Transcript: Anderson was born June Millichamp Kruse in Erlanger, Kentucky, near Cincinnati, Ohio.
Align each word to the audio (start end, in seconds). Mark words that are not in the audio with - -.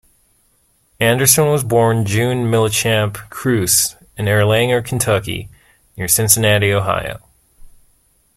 Anderson 0.99 1.45
was 1.51 1.63
born 1.63 2.05
June 2.07 2.49
Millichamp 2.49 3.29
Kruse 3.29 3.95
in 4.17 4.27
Erlanger, 4.27 4.81
Kentucky, 4.83 5.47
near 5.95 6.07
Cincinnati, 6.07 6.73
Ohio. 6.73 7.19